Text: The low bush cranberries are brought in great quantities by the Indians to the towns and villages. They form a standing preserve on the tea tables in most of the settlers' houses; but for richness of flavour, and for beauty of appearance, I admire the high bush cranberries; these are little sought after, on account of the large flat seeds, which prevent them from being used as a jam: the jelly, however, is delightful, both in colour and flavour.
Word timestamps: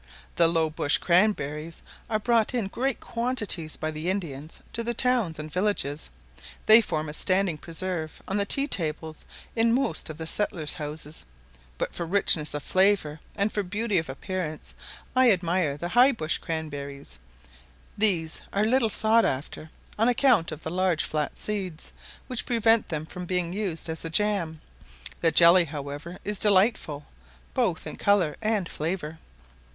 The 0.35 0.47
low 0.47 0.71
bush 0.71 0.97
cranberries 0.97 1.83
are 2.09 2.17
brought 2.17 2.55
in 2.55 2.69
great 2.69 2.99
quantities 2.99 3.77
by 3.77 3.91
the 3.91 4.09
Indians 4.09 4.59
to 4.73 4.83
the 4.83 4.95
towns 4.95 5.37
and 5.37 5.53
villages. 5.53 6.09
They 6.65 6.81
form 6.81 7.07
a 7.07 7.13
standing 7.13 7.59
preserve 7.59 8.19
on 8.27 8.37
the 8.37 8.45
tea 8.47 8.65
tables 8.65 9.25
in 9.55 9.75
most 9.75 10.09
of 10.09 10.17
the 10.17 10.25
settlers' 10.25 10.73
houses; 10.73 11.23
but 11.77 11.93
for 11.93 12.07
richness 12.07 12.55
of 12.55 12.63
flavour, 12.63 13.19
and 13.35 13.53
for 13.53 13.61
beauty 13.61 13.99
of 13.99 14.09
appearance, 14.09 14.73
I 15.15 15.29
admire 15.29 15.77
the 15.77 15.89
high 15.89 16.13
bush 16.13 16.39
cranberries; 16.39 17.19
these 17.95 18.41
are 18.51 18.63
little 18.63 18.89
sought 18.89 19.23
after, 19.23 19.69
on 19.99 20.09
account 20.09 20.51
of 20.51 20.63
the 20.63 20.71
large 20.71 21.03
flat 21.03 21.37
seeds, 21.37 21.93
which 22.25 22.47
prevent 22.47 22.89
them 22.89 23.05
from 23.05 23.25
being 23.27 23.53
used 23.53 23.87
as 23.87 24.03
a 24.03 24.09
jam: 24.09 24.61
the 25.19 25.29
jelly, 25.29 25.65
however, 25.65 26.17
is 26.25 26.39
delightful, 26.39 27.05
both 27.53 27.85
in 27.85 27.97
colour 27.97 28.35
and 28.41 28.67
flavour. 28.67 29.19